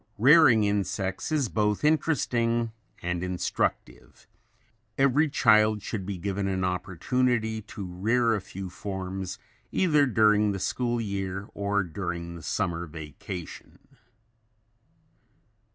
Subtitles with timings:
[0.17, 2.71] Rearing insects is both interesting
[3.03, 4.27] and instructive.
[4.97, 9.37] Every child should be given an opportunity to rear a few forms
[9.71, 13.77] either during the school year or during the summer vacation.